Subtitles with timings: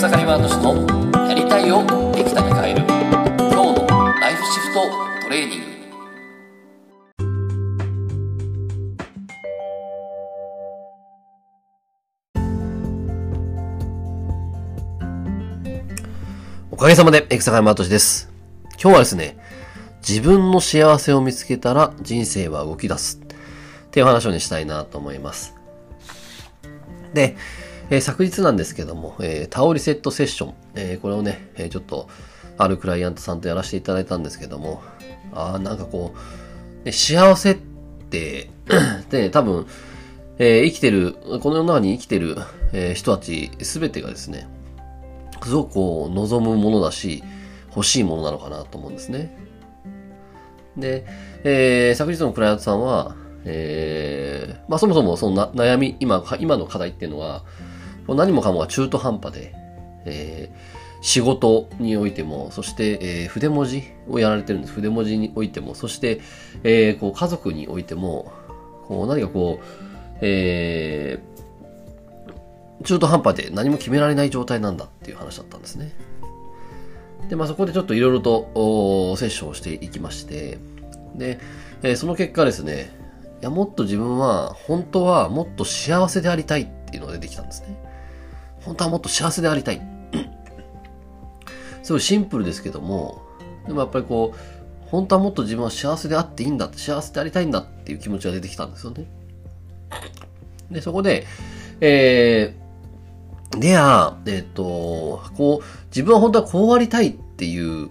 [0.00, 2.86] 草刈ワード氏のやりたいをできたに変える
[3.36, 3.86] 今日の
[4.18, 4.80] ライフシフト
[5.24, 5.66] トレーニング
[16.70, 18.30] おかげさまで、エクサガイマートシです。
[18.82, 19.36] 今日はですね、
[19.98, 23.20] 自分の幸せを見つけたら人生は動き出す。
[23.20, 25.54] っていう話をね、したいなと思います。
[27.12, 27.36] で、
[27.90, 32.08] えー昨日なんですけども、えータオリセットセッション、えーこれをね、えちょっと、
[32.56, 34.82] あるクライアントさんとやらせていただいたんですけども、
[35.32, 36.14] ああ、なんかこ
[36.82, 38.50] う、ね幸せって、
[39.10, 39.66] で、多分、
[40.38, 42.36] え生きてる、この世の中に生きてる、
[42.72, 44.48] え人たちすべてがですね、
[45.42, 47.22] すごくこう望むものだし
[47.74, 49.36] 欲しいものなのかなと思うんですね。
[50.76, 51.04] で、
[51.44, 57.42] え昨日のクライアントさんは、えーまあそもそもそのな悩み、今、今の課題っていうのは、
[58.06, 59.54] もう何もかもが中途半端で、
[60.04, 64.74] えー仕事においても、そして、えー筆文字をやられてるんです。
[64.74, 66.20] 筆文字においても、そして、
[66.62, 68.30] えーこう家族においても、
[68.86, 69.64] こう何かこう、
[70.20, 71.30] えー
[72.84, 75.92] 中途半端で何も決められない状態なんだっていう話だったんですね。
[77.28, 80.58] で、まあそこでちょっといろいろとセッションをしていきまして、
[81.14, 81.40] で、
[81.82, 82.90] えーその結果ですね、
[83.40, 87.78] いや、もっと自分は、本当はもっと幸せでありたいっていうのが出てきたんですね。
[88.62, 89.80] 本当はもっと幸せでありたい。
[91.82, 93.22] すごいシンプルですけども、
[93.66, 99.06] でもやっぱりこう、本当はもっと自分は幸せであっていいんだって、幸せでありたいんだっていう気持ちが出てきたんですよね。
[100.70, 101.26] で、そこで、
[101.80, 107.88] えー、でや、えっ、と、こう、自分は本当はこうありたいっていう、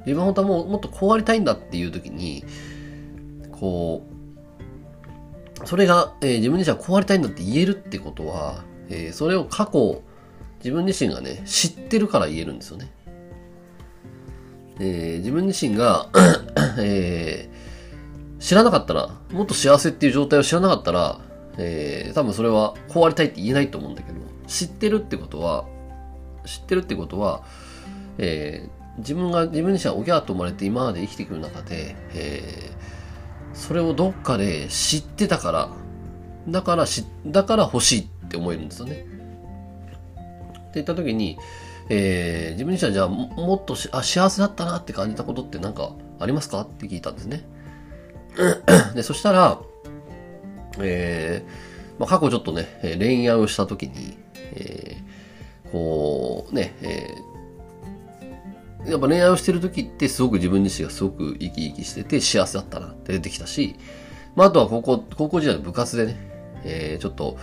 [0.00, 2.44] 自分は本当はもうもっとこうありたいんだっていう時に、
[3.52, 4.19] こう、
[5.64, 10.02] それが、えー自分自身はこうありたいんだって言えるってことは、えーそれを過去、
[10.58, 12.90] 自分自身がね、知ってるから言えるんですよね。
[14.78, 16.08] えー自分自身が、
[16.78, 21.20] えー知らなかったら、もっと幸せっていう状態を知らなかったら、
[21.58, 25.66] えー多分それはこうありたいって言えないと思うんだけど、知ってるってことは、
[26.46, 27.44] 知ってるってことは、
[28.18, 32.99] えー自分が、自分自身はおぎゃーと生まれて今まで生きてくる中で、えー
[33.54, 35.70] それをどっかで知ってたから、
[36.48, 38.94] だからし、だから欲しいって思えるんですよね。
[38.94, 41.38] って言った時に、
[41.88, 45.90] えー自分自身はじゃあもっとあ幸せだったなって感じたことって何か
[46.20, 46.60] ありますか？
[46.60, 47.44] って聞いたんですね。
[48.94, 49.60] で、そしたら、
[50.78, 54.16] えーまあ、過去ちょっとね、恋愛をした時に、
[54.54, 57.29] えーこう、ね、えー
[58.86, 63.76] やっぱ恋愛をしてる時ってすごく自分自身がすごく生き生きしてて幸せだったなって出てきたし、
[64.34, 66.16] まあ、あとは高校、高校時代の部活でね、
[66.64, 67.36] えーちょっと、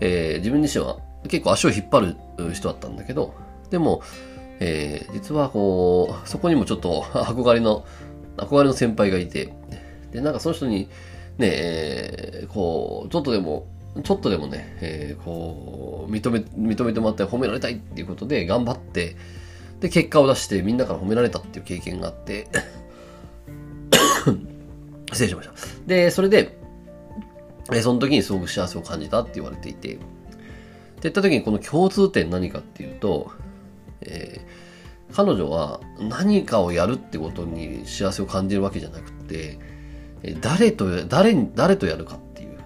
[0.00, 0.98] えー自分自身は
[1.28, 3.34] 結構足を引っ張る人だったんだけど、
[3.70, 4.02] でも、
[4.60, 7.84] えー実はこう、そこにもちょっと 憧れの、
[8.36, 9.52] 憧れの先輩がいて、
[10.10, 10.88] で、なんかその人に、
[11.38, 13.66] ね、えーこう、ちょっとでも、
[14.02, 19.16] ちょっとでもね、えーこう、認め、認めてもらって褒められたいっていうことで頑張って、
[19.82, 22.48] で、結果を出してみんなから褒められたっていう経験があって、
[25.12, 25.54] 失礼しました。
[25.86, 26.56] で、それで、
[27.72, 30.04] えその時にすごく幸せを感じたって言われていて、って
[31.02, 33.30] 言った時にこの共通点何かっていうと、
[34.00, 34.72] えー
[35.12, 39.58] 彼女は何かをやるってことに幸せを感じるわけじゃなくて、
[40.22, 42.58] え誰と、誰に、誰とやるかっていう。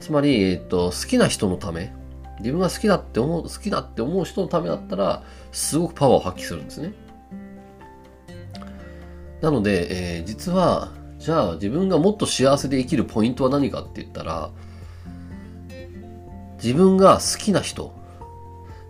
[0.00, 1.94] つまり、えっ、と、好きな人のため、
[2.40, 6.92] 自分が好きだって思う、好きだって思う人のためだったら、すごくパワーを発揮するんですね。
[9.40, 14.50] なので、えー実は、じゃあ自分がもっと幸せで生きるポイントは何かって言ったら、
[16.62, 17.92] 自分が好きな人、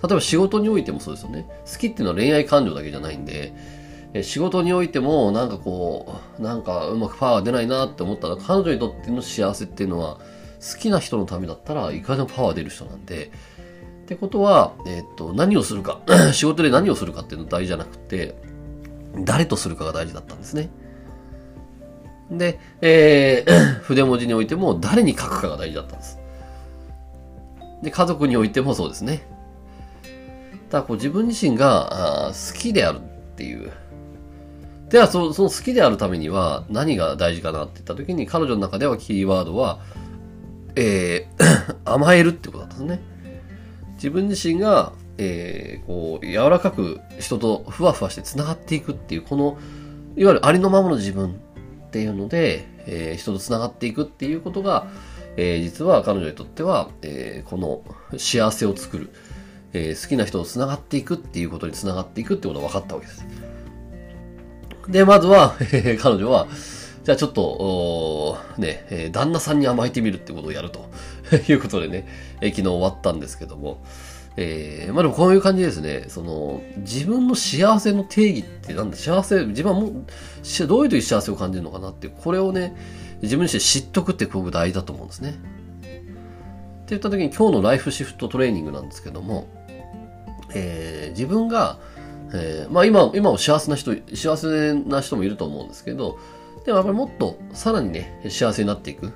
[0.03, 1.47] 例えば仕事においてもそうですよね。
[1.71, 3.53] 好きっていうのは恋愛感情だけじゃないんで、
[4.13, 10.19] え仕事においてもなんかこう、なんかうまくパワーが出ないなって思ったら、彼女にとっての幸せっていうのは、
[10.61, 13.31] 好きな人のためだったらいかにもパワー出る人なんで、
[14.05, 16.01] ってことは、えっ、と、何をするか、
[16.33, 18.35] 仕事で何をするかっていうの大事じゃなくて、
[19.25, 20.69] 誰とするかが大事だったんですね。
[22.31, 26.19] で、えー 筆文字においても誰に書くかが大事だったんです。
[27.83, 29.23] で、家族においてもそうですね。
[30.71, 33.03] ただこう自分自身があ好きであるっ
[33.37, 33.73] ていう。
[34.89, 39.81] ではそ、その好きであるためには何が大事かなって言った時に彼女の中ではキーワードは、
[40.77, 43.03] えー 甘えるってことだったんですね。
[43.95, 49.59] 自分自身が、えーこう、柔らかく人とふわふわして繋がっていくっていう、この、
[50.17, 54.87] いわゆるありのままの自分っていうので、えー人と繋がっていくっていうことが、
[55.37, 57.83] えー実は彼女にとっては、えーこの
[58.19, 59.11] 幸せを作る、
[59.73, 63.27] えー好きな人と繋がっていくっていうことに繋がっていくってことが分かったわけです。
[64.89, 66.49] で、まずは、え ー彼女は、
[67.11, 70.89] じゃあちょっと、ね、えー旦那さんに甘えてみるってことをやると。
[71.49, 72.07] いうことでね、
[72.41, 73.83] えー昨日終わったんですけども、
[74.37, 79.93] えーまあでもこういう感じですね、その、自分の幸せの定義ってなんだ、幸せ、自分はもう、
[80.69, 82.77] どういう時幸せを感じるのかなって、これをね、
[83.23, 85.31] 自分自身知っとくってすごく大事だと思うんですね。
[85.31, 85.39] って
[86.91, 89.49] 言った時に今日のライフシフトトレーニングなんですけども、
[90.55, 91.79] えー自分が、
[92.33, 96.21] えーまあ今、今も幸せな人、幸せな人もいると思うんですけど、
[96.65, 99.13] でもやっぱりもっとさらにね、幸せになっていく。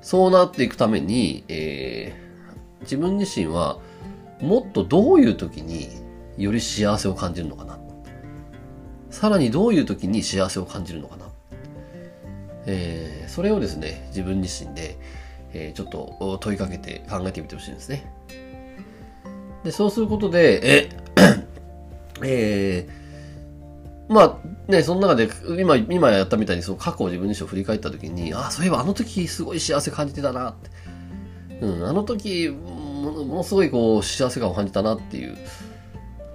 [0.00, 2.22] そうなっていくために、えー
[2.82, 3.78] 自分自身は
[4.40, 5.88] もっとどういう時に
[6.36, 7.78] より幸せを感じるのかな。
[9.08, 11.26] さらにどういう時に幸せを感じるのかな。
[12.66, 14.98] えーそれをですね、自分自身で、
[15.52, 18.04] えーちょっと問いかけて考えてみてほしいんですね。
[19.62, 20.88] で、そうすることで、え、
[22.24, 24.36] えーまあ
[24.72, 25.28] ね、その中で、
[25.60, 30.70] 今、今やったみたいに、その過去を自分自身を振り返ったときに、ああ、そういえばあの時すごい幸せ感じてたなって。
[31.60, 35.36] うん、あの時、ものものすごいこう、幸せ感を感じたなっていう。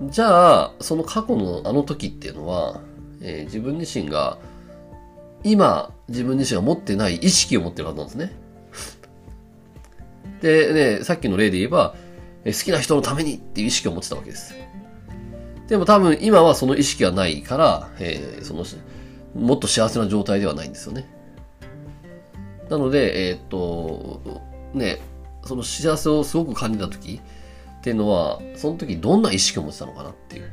[0.04, 2.81] じゃあ、その過去のあの時っていうのは、
[3.22, 4.38] えー自分自身が、
[5.44, 8.31] 今、自分自身が持ってない意識を持ってるはずなんですね。
[10.42, 11.95] で、ね、さっきの例で言えば、
[12.45, 14.54] え好きな人のためにっていう意識を持ってたわけです。
[15.68, 18.66] でも多分今はその意識がないから、えーその、
[19.36, 21.10] もっと幸せな状態ではないんですよね。
[22.69, 24.42] なので、えーっと、
[24.74, 25.00] ね、
[25.44, 27.19] その幸せをすごく感じた時
[27.80, 30.52] っていうのは、その時どんな意識を持ってたのかなっていう。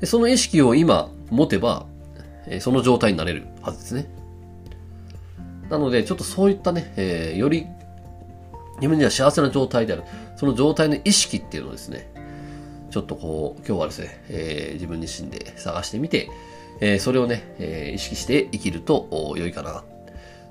[0.00, 1.86] でその意識を今持てば、
[2.46, 4.08] えーその状態になれるはずですね。
[5.70, 7.66] なので、ちょっとそういったね、えーより
[8.76, 10.04] 自分には幸せな状態である。
[10.36, 12.12] その状態の意識っていうのをですね、
[12.96, 16.30] ちょっとこう、今日はですね、えー自分自身で探してみて、
[16.80, 19.84] えーそれをね、えー意識して生きるとお良いかな。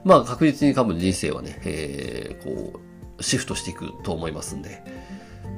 [0.03, 2.79] まあ確実に多分人生はね、えーこ
[3.17, 4.83] う、シフトしていくと思いますんで、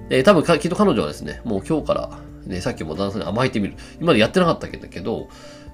[0.10, 3.74] えー多分かきっと彼女はですね、もう今日から、ね、さっきも旦那さんに甘えてみる。
[3.98, 5.28] 今までやってなかったけど、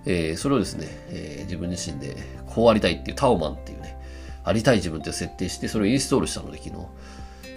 [0.07, 2.17] えーそれをですね、えー自分自身で
[2.47, 3.99] こうありたいっていうタオマンっていうね、
[4.43, 6.75] ありたい自分って設定して、それをインストールしたので昨日、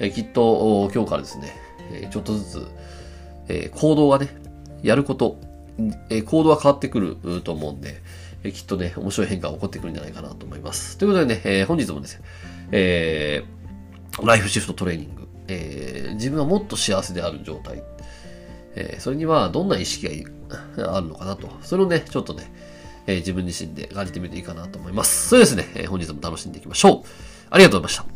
[0.01, 1.55] えーきっと今日からですね、
[1.91, 2.67] えーちょっとずつ、
[3.49, 4.29] え行動がね、
[4.83, 5.39] やること、
[6.11, 8.03] え行動が変わってくると思うんで、
[8.45, 10.99] えきっとね、面白い変化が起こってくるんじゃないかなと思います。
[10.99, 12.23] ということでね、え本日もですね、
[12.73, 13.57] えー
[14.25, 17.83] ライフシフトトレーニング、えー自分はもっと幸せである状態、
[18.75, 20.25] えーそれにはどんな意識
[20.77, 21.51] があるのかなと。
[21.63, 22.51] それをね、ちょっとね、
[23.07, 25.29] えー自分自身で感じてみるといいかなと思います。
[25.29, 27.09] それですね、え本日も楽しんでいきましょう。
[27.51, 28.16] ありがとうございました。